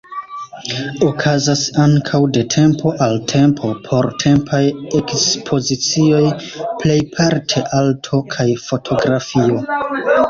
Okazas 1.09 1.59
ankaŭ 1.83 2.21
de 2.37 2.43
tempo 2.53 2.93
al 3.07 3.13
tempo 3.33 3.69
portempaj 3.89 4.63
ekspozicioj, 5.01 6.25
plejparte 6.83 7.65
arto 7.85 8.25
kaj 8.37 8.49
fotografio. 8.69 9.65